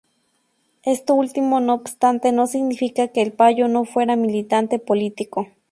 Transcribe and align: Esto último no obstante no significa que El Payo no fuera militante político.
Esto 0.81 1.13
último 1.13 1.59
no 1.59 1.75
obstante 1.75 2.31
no 2.31 2.47
significa 2.47 3.09
que 3.09 3.21
El 3.21 3.33
Payo 3.33 3.67
no 3.67 3.85
fuera 3.85 4.15
militante 4.15 4.79
político. 4.79 5.47